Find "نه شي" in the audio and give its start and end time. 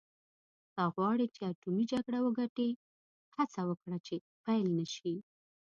4.79-5.13